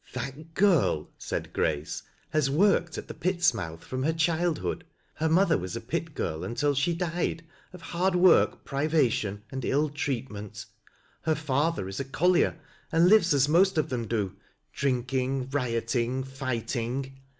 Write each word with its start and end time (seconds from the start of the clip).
"That 0.13 0.55
girl," 0.55 1.11
said 1.19 1.53
Grace," 1.53 2.01
has 2.33 2.49
worked 2.49 2.97
at 2.97 3.07
the 3.07 3.13
pit's 3.13 3.53
mouth 3.53 3.83
from 3.83 4.01
her 4.01 4.11
childhood; 4.13 4.83
her 5.13 5.29
mother 5.29 5.59
was 5.59 5.75
a 5.75 5.79
pit 5.79 6.15
girl 6.15 6.43
until 6.43 6.73
she 6.73 6.95
died— 6.95 7.43
of 7.71 7.83
hard 7.83 8.15
work, 8.15 8.65
privation 8.65 9.43
and 9.51 9.63
ill 9.63 9.89
treatment. 9.91 10.65
Her 11.21 11.35
father 11.35 11.87
is 11.87 11.99
a 11.99 12.03
collier 12.05 12.57
and 12.91 13.09
lives 13.09 13.31
as 13.35 13.47
most 13.47 13.77
of 13.77 13.89
them 13.89 14.07
do— 14.07 14.35
drinking, 14.73 15.49
rioting, 15.51 16.23
fighting. 16.23 17.19